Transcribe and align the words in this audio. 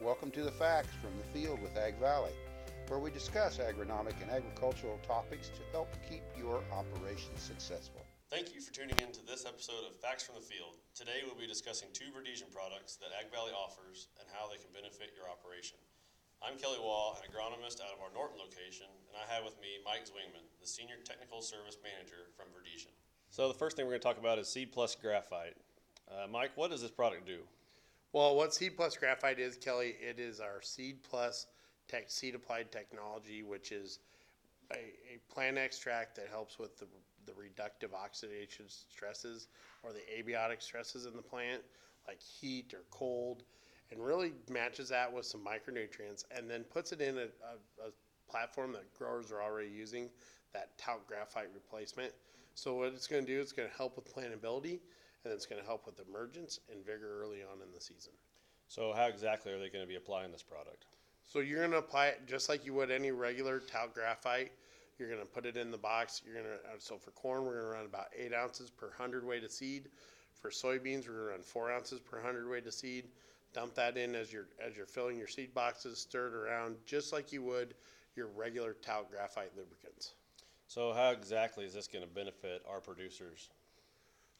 Welcome 0.00 0.32
to 0.32 0.40
the 0.40 0.56
Facts 0.56 0.96
from 0.96 1.12
the 1.20 1.28
Field 1.28 1.60
with 1.60 1.76
Ag 1.76 2.00
Valley, 2.00 2.32
where 2.88 2.96
we 2.96 3.12
discuss 3.12 3.60
agronomic 3.60 4.16
and 4.24 4.32
agricultural 4.32 4.96
topics 5.04 5.52
to 5.52 5.60
help 5.76 5.92
keep 6.08 6.24
your 6.40 6.64
operations 6.72 7.36
successful. 7.36 8.00
Thank 8.32 8.56
you 8.56 8.64
for 8.64 8.72
tuning 8.72 8.96
in 8.96 9.12
to 9.12 9.20
this 9.28 9.44
episode 9.44 9.84
of 9.84 9.92
Facts 10.00 10.24
from 10.24 10.40
the 10.40 10.48
Field. 10.48 10.80
Today 10.96 11.20
we'll 11.28 11.36
be 11.36 11.44
discussing 11.44 11.92
two 11.92 12.08
Verdesian 12.16 12.48
products 12.48 12.96
that 12.96 13.12
Ag 13.12 13.28
Valley 13.28 13.52
offers 13.52 14.08
and 14.16 14.24
how 14.32 14.48
they 14.48 14.56
can 14.56 14.72
benefit 14.72 15.12
your 15.12 15.28
operation. 15.28 15.76
I'm 16.40 16.56
Kelly 16.56 16.80
Waugh, 16.80 17.20
an 17.20 17.28
agronomist 17.28 17.84
out 17.84 17.92
of 17.92 18.00
our 18.00 18.08
Norton 18.16 18.40
location, 18.40 18.88
and 19.12 19.20
I 19.20 19.28
have 19.28 19.44
with 19.44 19.60
me 19.60 19.84
Mike 19.84 20.08
Zwingman, 20.08 20.48
the 20.64 20.66
Senior 20.66 20.96
Technical 21.04 21.44
Service 21.44 21.76
Manager 21.84 22.32
from 22.40 22.48
Verdesian. 22.56 22.96
So 23.28 23.52
the 23.52 23.60
first 23.60 23.76
thing 23.76 23.84
we're 23.84 24.00
going 24.00 24.08
to 24.08 24.08
talk 24.16 24.16
about 24.16 24.40
is 24.40 24.48
Seed 24.48 24.72
Plus 24.72 24.96
Graphite. 24.96 25.60
Uh, 26.08 26.24
Mike, 26.24 26.56
what 26.56 26.72
does 26.72 26.80
this 26.80 26.90
product 26.90 27.28
do? 27.28 27.44
Well, 28.12 28.34
what 28.34 28.52
Seed 28.52 28.76
Plus 28.76 28.96
Graphite 28.96 29.38
is, 29.38 29.56
Kelly, 29.56 29.94
it 30.00 30.18
is 30.18 30.40
our 30.40 30.60
Seed 30.62 31.04
Plus 31.08 31.46
tech, 31.86 32.10
seed 32.10 32.34
applied 32.34 32.72
technology, 32.72 33.44
which 33.44 33.70
is 33.70 34.00
a, 34.72 34.78
a 34.78 35.32
plant 35.32 35.58
extract 35.58 36.16
that 36.16 36.26
helps 36.28 36.58
with 36.58 36.76
the, 36.78 36.86
the 37.26 37.32
reductive 37.32 37.94
oxidation 37.94 38.64
stresses 38.68 39.46
or 39.84 39.92
the 39.92 40.00
abiotic 40.12 40.60
stresses 40.60 41.06
in 41.06 41.14
the 41.14 41.22
plant, 41.22 41.62
like 42.08 42.20
heat 42.20 42.74
or 42.74 42.80
cold, 42.90 43.44
and 43.92 44.04
really 44.04 44.32
matches 44.50 44.88
that 44.88 45.12
with 45.12 45.24
some 45.24 45.44
micronutrients 45.44 46.24
and 46.36 46.50
then 46.50 46.64
puts 46.64 46.90
it 46.90 47.00
in 47.00 47.16
a, 47.16 47.22
a, 47.22 47.86
a 47.86 47.90
platform 48.28 48.72
that 48.72 48.92
growers 48.98 49.30
are 49.30 49.40
already 49.42 49.70
using, 49.70 50.08
that 50.52 50.76
talc 50.78 51.06
graphite 51.06 51.48
replacement. 51.54 52.12
So 52.56 52.74
what 52.74 52.88
it's 52.88 53.06
going 53.06 53.24
to 53.24 53.32
do, 53.32 53.40
it's 53.40 53.52
going 53.52 53.68
to 53.68 53.76
help 53.76 53.94
with 53.94 54.12
plantability 54.12 54.80
and 55.24 55.32
it's 55.32 55.46
going 55.46 55.60
to 55.60 55.66
help 55.66 55.86
with 55.86 56.00
emergence 56.08 56.60
and 56.70 56.84
vigor 56.84 57.20
early 57.22 57.42
on 57.42 57.60
in 57.62 57.72
the 57.74 57.80
season. 57.80 58.12
So 58.68 58.92
how 58.94 59.06
exactly 59.06 59.52
are 59.52 59.58
they 59.58 59.68
going 59.68 59.84
to 59.84 59.88
be 59.88 59.96
applying 59.96 60.32
this 60.32 60.42
product? 60.42 60.86
So 61.24 61.40
you're 61.40 61.58
going 61.58 61.72
to 61.72 61.78
apply 61.78 62.06
it 62.06 62.22
just 62.26 62.48
like 62.48 62.64
you 62.64 62.74
would 62.74 62.90
any 62.90 63.10
regular 63.10 63.60
talc 63.60 63.94
graphite. 63.94 64.52
You're 64.98 65.08
going 65.08 65.20
to 65.20 65.26
put 65.26 65.46
it 65.46 65.56
in 65.56 65.70
the 65.70 65.78
box. 65.78 66.22
You're 66.24 66.34
going 66.34 66.46
to 66.46 66.52
uh, 66.52 66.78
so 66.78 66.96
for 66.96 67.10
corn 67.12 67.44
we're 67.44 67.60
going 67.60 67.64
to 67.64 67.70
run 67.70 67.86
about 67.86 68.08
eight 68.16 68.34
ounces 68.34 68.70
per 68.70 68.90
hundred 68.96 69.24
weight 69.24 69.44
of 69.44 69.50
seed. 69.50 69.88
For 70.40 70.50
soybeans 70.50 71.08
we're 71.08 71.14
going 71.14 71.26
to 71.26 71.32
run 71.32 71.42
four 71.42 71.72
ounces 71.72 72.00
per 72.00 72.20
hundred 72.20 72.48
weight 72.48 72.66
of 72.66 72.74
seed. 72.74 73.08
Dump 73.52 73.74
that 73.74 73.96
in 73.96 74.14
as 74.14 74.32
you're 74.32 74.48
as 74.64 74.76
you're 74.76 74.86
filling 74.86 75.18
your 75.18 75.26
seed 75.26 75.54
boxes. 75.54 75.98
Stir 75.98 76.28
it 76.28 76.34
around 76.34 76.76
just 76.86 77.12
like 77.12 77.32
you 77.32 77.42
would 77.42 77.74
your 78.16 78.28
regular 78.28 78.74
talc 78.74 79.10
graphite 79.10 79.50
lubricants. 79.56 80.14
So 80.66 80.92
how 80.92 81.10
exactly 81.10 81.64
is 81.64 81.74
this 81.74 81.88
going 81.88 82.04
to 82.04 82.10
benefit 82.10 82.62
our 82.68 82.80
producers? 82.80 83.48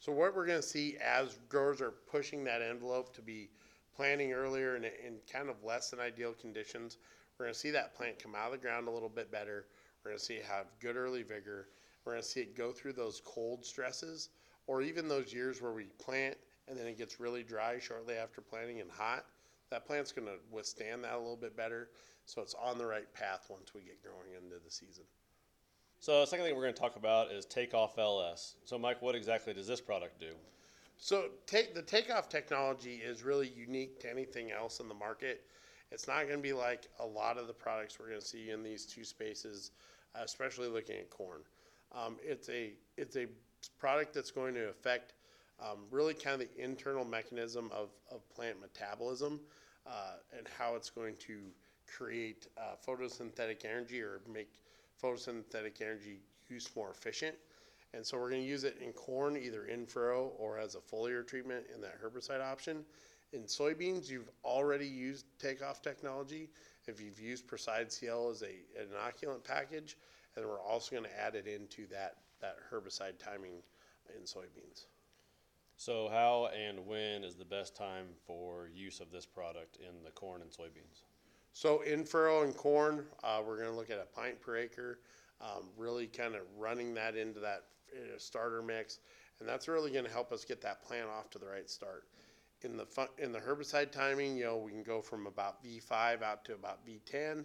So 0.01 0.11
what 0.11 0.35
we're 0.35 0.47
going 0.47 0.59
to 0.59 0.67
see 0.67 0.97
as 0.97 1.37
growers 1.47 1.79
are 1.79 1.91
pushing 1.91 2.43
that 2.45 2.63
envelope 2.63 3.13
to 3.13 3.21
be 3.21 3.51
planting 3.95 4.33
earlier 4.33 4.73
and 4.73 4.83
in 4.83 5.19
kind 5.31 5.47
of 5.47 5.63
less 5.63 5.91
than 5.91 5.99
ideal 5.99 6.33
conditions, 6.33 6.97
we're 7.37 7.45
going 7.45 7.53
to 7.53 7.59
see 7.59 7.69
that 7.69 7.95
plant 7.95 8.17
come 8.17 8.33
out 8.33 8.47
of 8.47 8.53
the 8.53 8.57
ground 8.57 8.87
a 8.87 8.91
little 8.91 9.09
bit 9.09 9.31
better. 9.31 9.67
We're 10.03 10.11
going 10.11 10.19
to 10.19 10.25
see 10.25 10.33
it 10.33 10.45
have 10.45 10.65
good 10.79 10.95
early 10.95 11.21
vigor. 11.21 11.67
We're 12.03 12.13
going 12.13 12.23
to 12.23 12.27
see 12.27 12.39
it 12.39 12.57
go 12.57 12.71
through 12.71 12.93
those 12.93 13.21
cold 13.23 13.63
stresses 13.63 14.29
or 14.65 14.81
even 14.81 15.07
those 15.07 15.31
years 15.31 15.61
where 15.61 15.71
we 15.71 15.83
plant 16.03 16.35
and 16.67 16.75
then 16.75 16.87
it 16.87 16.97
gets 16.97 17.19
really 17.19 17.43
dry 17.43 17.77
shortly 17.77 18.15
after 18.15 18.41
planting 18.41 18.79
and 18.81 18.89
hot. 18.89 19.25
That 19.69 19.85
plant's 19.85 20.11
going 20.11 20.27
to 20.27 20.39
withstand 20.49 21.03
that 21.03 21.13
a 21.13 21.19
little 21.19 21.37
bit 21.37 21.55
better. 21.55 21.89
So 22.25 22.41
it's 22.41 22.55
on 22.55 22.79
the 22.79 22.87
right 22.87 23.11
path 23.13 23.45
once 23.49 23.75
we 23.75 23.81
get 23.81 24.01
growing 24.01 24.33
into 24.35 24.55
the 24.63 24.71
season. 24.71 25.03
So 26.01 26.21
the 26.21 26.25
second 26.25 26.45
thing 26.45 26.55
we're 26.55 26.63
going 26.63 26.73
to 26.73 26.81
talk 26.81 26.95
about 26.95 27.31
is 27.31 27.45
Takeoff 27.45 27.99
LS. 27.99 28.55
So 28.65 28.79
Mike, 28.79 29.03
what 29.03 29.13
exactly 29.13 29.53
does 29.53 29.67
this 29.67 29.79
product 29.79 30.19
do? 30.19 30.31
So 30.97 31.25
take 31.45 31.75
the 31.75 31.83
takeoff 31.83 32.27
technology 32.27 32.95
is 32.95 33.21
really 33.23 33.49
unique 33.55 33.99
to 33.99 34.09
anything 34.09 34.49
else 34.51 34.79
in 34.79 34.87
the 34.87 34.95
market. 34.95 35.43
It's 35.91 36.07
not 36.07 36.23
going 36.23 36.39
to 36.39 36.41
be 36.41 36.53
like 36.53 36.87
a 36.99 37.05
lot 37.05 37.37
of 37.37 37.45
the 37.45 37.53
products 37.53 37.99
we're 37.99 38.07
going 38.07 38.19
to 38.19 38.25
see 38.25 38.49
in 38.49 38.63
these 38.63 38.87
two 38.87 39.03
spaces, 39.03 39.73
especially 40.15 40.67
looking 40.69 40.95
at 40.95 41.11
corn. 41.11 41.41
Um, 41.91 42.17
it's 42.23 42.49
a 42.49 42.71
it's 42.97 43.15
a 43.15 43.27
product 43.77 44.15
that's 44.15 44.31
going 44.31 44.55
to 44.55 44.69
affect 44.69 45.13
um, 45.61 45.81
really 45.91 46.15
kind 46.15 46.41
of 46.41 46.47
the 46.47 46.63
internal 46.63 47.05
mechanism 47.05 47.69
of, 47.71 47.89
of 48.11 48.27
plant 48.33 48.59
metabolism 48.59 49.39
uh, 49.85 50.13
and 50.35 50.47
how 50.57 50.73
it's 50.73 50.89
going 50.89 51.13
to 51.27 51.41
create 51.85 52.47
uh, 52.57 52.73
photosynthetic 52.83 53.65
energy 53.65 54.01
or 54.01 54.21
make 54.33 54.49
photosynthetic 55.01 55.81
energy 55.81 56.19
use 56.49 56.69
more 56.75 56.91
efficient. 56.91 57.35
And 57.93 58.05
so 58.05 58.17
we're 58.17 58.29
going 58.29 58.41
to 58.41 58.47
use 58.47 58.63
it 58.63 58.77
in 58.81 58.93
corn, 58.93 59.35
either 59.35 59.65
in 59.65 59.85
furrow 59.85 60.31
or 60.37 60.57
as 60.57 60.75
a 60.75 60.79
foliar 60.79 61.27
treatment 61.27 61.65
in 61.73 61.81
that 61.81 62.01
herbicide 62.01 62.41
option. 62.41 62.85
In 63.33 63.43
soybeans, 63.43 64.09
you've 64.09 64.29
already 64.43 64.87
used 64.87 65.25
takeoff 65.39 65.81
technology. 65.81 66.49
If 66.87 67.01
you've 67.01 67.19
used 67.19 67.47
Preside 67.47 67.91
CL 67.91 68.29
as 68.29 68.43
a, 68.43 68.79
an 68.79 68.87
inoculant 68.87 69.43
package, 69.43 69.97
and 70.35 70.45
we're 70.45 70.61
also 70.61 70.95
going 70.95 71.07
to 71.07 71.19
add 71.19 71.35
it 71.35 71.47
into 71.47 71.85
that, 71.87 72.17
that 72.39 72.57
herbicide 72.71 73.17
timing 73.19 73.61
in 74.15 74.23
soybeans. 74.23 74.85
So 75.77 76.09
how 76.09 76.47
and 76.47 76.85
when 76.85 77.23
is 77.23 77.35
the 77.35 77.45
best 77.45 77.75
time 77.75 78.05
for 78.27 78.69
use 78.73 78.99
of 78.99 79.11
this 79.11 79.25
product 79.25 79.77
in 79.77 80.03
the 80.03 80.11
corn 80.11 80.41
and 80.41 80.51
soybeans? 80.51 81.03
So 81.53 81.81
in 81.81 82.05
furrow 82.05 82.43
and 82.43 82.55
corn, 82.55 83.05
uh, 83.23 83.41
we're 83.45 83.57
going 83.57 83.69
to 83.69 83.75
look 83.75 83.89
at 83.89 83.99
a 83.99 84.15
pint 84.15 84.39
per 84.39 84.57
acre, 84.57 84.99
um, 85.41 85.65
really 85.77 86.07
kind 86.07 86.35
of 86.35 86.41
running 86.57 86.93
that 86.93 87.15
into 87.15 87.39
that 87.41 87.63
uh, 87.93 88.17
starter 88.17 88.61
mix, 88.61 88.99
and 89.39 89.47
that's 89.47 89.67
really 89.67 89.91
going 89.91 90.05
to 90.05 90.11
help 90.11 90.31
us 90.31 90.45
get 90.45 90.61
that 90.61 90.83
plant 90.83 91.09
off 91.09 91.29
to 91.31 91.39
the 91.39 91.45
right 91.45 91.69
start. 91.69 92.05
In 92.63 92.77
the 92.77 92.85
fun, 92.85 93.07
in 93.17 93.31
the 93.31 93.39
herbicide 93.39 93.91
timing, 93.91 94.37
you 94.37 94.45
know, 94.45 94.57
we 94.57 94.71
can 94.71 94.83
go 94.83 95.01
from 95.01 95.25
about 95.25 95.63
V5 95.63 96.21
out 96.21 96.45
to 96.45 96.53
about 96.53 96.85
V10. 96.85 97.43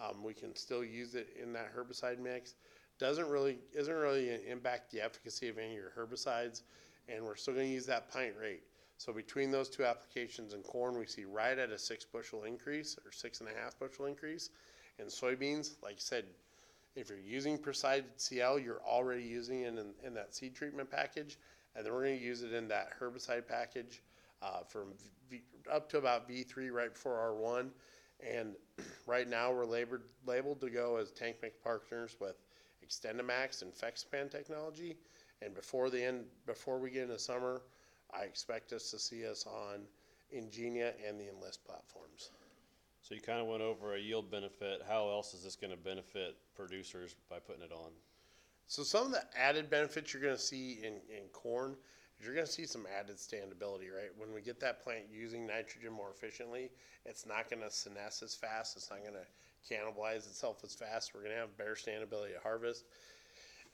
Um, 0.00 0.24
we 0.24 0.32
can 0.32 0.56
still 0.56 0.82
use 0.82 1.14
it 1.14 1.36
in 1.40 1.52
that 1.52 1.70
herbicide 1.76 2.18
mix. 2.18 2.54
Doesn't 2.98 3.28
really 3.28 3.58
isn't 3.72 3.94
really 3.94 4.38
impact 4.48 4.90
the 4.90 5.02
efficacy 5.02 5.48
of 5.48 5.58
any 5.58 5.68
of 5.68 5.74
your 5.74 5.92
herbicides, 5.96 6.62
and 7.08 7.22
we're 7.24 7.36
still 7.36 7.54
going 7.54 7.66
to 7.66 7.72
use 7.72 7.86
that 7.86 8.10
pint 8.10 8.34
rate. 8.40 8.62
So 9.04 9.12
between 9.12 9.50
those 9.50 9.68
two 9.68 9.84
applications 9.84 10.54
in 10.54 10.62
corn, 10.62 10.98
we 10.98 11.04
see 11.04 11.26
right 11.26 11.58
at 11.58 11.68
a 11.68 11.78
six 11.78 12.06
bushel 12.06 12.44
increase 12.44 12.96
or 13.04 13.12
six 13.12 13.40
and 13.40 13.50
a 13.50 13.52
half 13.52 13.78
bushel 13.78 14.06
increase. 14.06 14.48
And 14.98 15.08
soybeans, 15.08 15.74
like 15.82 15.96
I 15.96 15.98
said, 15.98 16.24
if 16.96 17.10
you're 17.10 17.18
using 17.18 17.58
Preside 17.58 18.06
CL, 18.16 18.60
you're 18.60 18.80
already 18.80 19.22
using 19.22 19.60
it 19.60 19.74
in, 19.76 19.92
in 20.02 20.14
that 20.14 20.34
seed 20.34 20.54
treatment 20.54 20.90
package, 20.90 21.36
and 21.76 21.84
then 21.84 21.92
we're 21.92 22.04
going 22.04 22.18
to 22.18 22.24
use 22.24 22.40
it 22.42 22.54
in 22.54 22.66
that 22.68 22.98
herbicide 22.98 23.46
package 23.46 24.00
uh, 24.40 24.60
from 24.66 24.94
v, 25.28 25.42
up 25.70 25.90
to 25.90 25.98
about 25.98 26.26
V3 26.26 26.72
right 26.72 26.94
before 26.94 27.36
R1. 27.38 27.68
And 28.26 28.54
right 29.06 29.28
now 29.28 29.52
we're 29.52 29.66
labeled, 29.66 30.00
labeled 30.24 30.62
to 30.62 30.70
go 30.70 30.96
as 30.96 31.10
tank 31.10 31.36
mix 31.42 31.58
partners 31.62 32.16
with 32.22 32.36
XtendiMax 32.82 33.60
and 33.60 33.74
FeXapan 33.74 34.30
technology. 34.30 34.96
And 35.42 35.54
before 35.54 35.90
the 35.90 36.02
end, 36.02 36.24
before 36.46 36.78
we 36.78 36.88
get 36.88 37.02
into 37.02 37.18
summer, 37.18 37.60
I 38.16 38.24
expect 38.24 38.72
us 38.72 38.90
to 38.90 38.98
see 38.98 39.26
us 39.26 39.46
on 39.46 39.80
Engenia 40.34 40.92
and 41.06 41.18
the 41.18 41.28
Enlist 41.28 41.64
platforms. 41.64 42.30
So 43.02 43.14
you 43.14 43.20
kind 43.20 43.40
of 43.40 43.46
went 43.46 43.62
over 43.62 43.94
a 43.94 43.98
yield 43.98 44.30
benefit. 44.30 44.82
How 44.88 45.08
else 45.10 45.34
is 45.34 45.44
this 45.44 45.56
going 45.56 45.72
to 45.72 45.76
benefit 45.76 46.36
producers 46.56 47.14
by 47.28 47.38
putting 47.38 47.62
it 47.62 47.72
on? 47.72 47.90
So 48.66 48.82
some 48.82 49.06
of 49.06 49.12
the 49.12 49.22
added 49.38 49.68
benefits 49.68 50.14
you're 50.14 50.22
going 50.22 50.36
to 50.36 50.40
see 50.40 50.78
in, 50.82 50.94
in 51.14 51.28
corn 51.32 51.76
is 52.18 52.24
you're 52.24 52.34
going 52.34 52.46
to 52.46 52.52
see 52.52 52.64
some 52.64 52.86
added 52.98 53.16
standability, 53.16 53.92
right? 53.94 54.10
When 54.16 54.32
we 54.34 54.40
get 54.40 54.58
that 54.60 54.82
plant 54.82 55.04
using 55.12 55.46
nitrogen 55.46 55.92
more 55.92 56.10
efficiently, 56.10 56.70
it's 57.04 57.26
not 57.26 57.50
going 57.50 57.60
to 57.60 57.68
senesce 57.68 58.22
as 58.22 58.34
fast. 58.34 58.76
It's 58.76 58.88
not 58.88 59.00
going 59.00 59.14
to 59.14 59.74
cannibalize 59.74 60.26
itself 60.26 60.64
as 60.64 60.74
fast. 60.74 61.14
We're 61.14 61.20
going 61.20 61.34
to 61.34 61.40
have 61.40 61.56
better 61.58 61.74
standability 61.74 62.34
at 62.36 62.42
harvest 62.42 62.84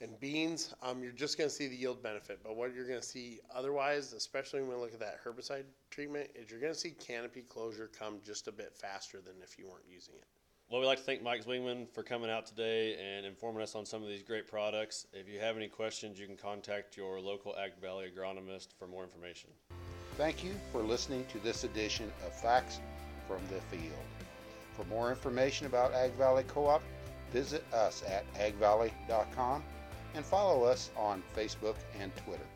and 0.00 0.18
beans, 0.20 0.74
um, 0.82 1.02
you're 1.02 1.12
just 1.12 1.36
going 1.36 1.48
to 1.48 1.54
see 1.54 1.68
the 1.68 1.76
yield 1.76 2.02
benefit. 2.02 2.40
But 2.42 2.56
what 2.56 2.74
you're 2.74 2.86
going 2.86 3.00
to 3.00 3.06
see 3.06 3.40
otherwise, 3.54 4.12
especially 4.12 4.60
when 4.62 4.70
we 4.70 4.76
look 4.76 4.94
at 4.94 5.00
that 5.00 5.18
herbicide 5.24 5.64
treatment, 5.90 6.30
is 6.34 6.50
you're 6.50 6.60
going 6.60 6.72
to 6.72 6.78
see 6.78 6.90
canopy 6.90 7.42
closure 7.42 7.90
come 7.98 8.18
just 8.24 8.48
a 8.48 8.52
bit 8.52 8.74
faster 8.74 9.20
than 9.20 9.34
if 9.42 9.58
you 9.58 9.68
weren't 9.68 9.84
using 9.88 10.14
it. 10.14 10.24
Well, 10.70 10.80
we'd 10.80 10.86
like 10.86 10.98
to 10.98 11.04
thank 11.04 11.22
Mike 11.22 11.44
Zwingman 11.44 11.92
for 11.92 12.04
coming 12.04 12.30
out 12.30 12.46
today 12.46 12.94
and 12.94 13.26
informing 13.26 13.60
us 13.60 13.74
on 13.74 13.84
some 13.84 14.02
of 14.02 14.08
these 14.08 14.22
great 14.22 14.46
products. 14.46 15.06
If 15.12 15.28
you 15.28 15.40
have 15.40 15.56
any 15.56 15.66
questions, 15.66 16.18
you 16.18 16.26
can 16.26 16.36
contact 16.36 16.96
your 16.96 17.20
local 17.20 17.56
Ag 17.56 17.72
Valley 17.80 18.10
agronomist 18.16 18.68
for 18.78 18.86
more 18.86 19.02
information. 19.02 19.50
Thank 20.16 20.44
you 20.44 20.52
for 20.70 20.82
listening 20.82 21.26
to 21.32 21.38
this 21.40 21.64
edition 21.64 22.12
of 22.24 22.32
Facts 22.32 22.78
from 23.26 23.40
the 23.48 23.60
Field. 23.76 23.92
For 24.76 24.84
more 24.84 25.10
information 25.10 25.66
about 25.66 25.92
Ag 25.92 26.12
Valley 26.12 26.44
Co-op, 26.46 26.82
visit 27.32 27.64
us 27.72 28.04
at 28.06 28.32
agvalley.com 28.34 29.64
and 30.14 30.24
follow 30.24 30.64
us 30.64 30.90
on 30.96 31.22
Facebook 31.36 31.76
and 32.00 32.14
Twitter. 32.16 32.46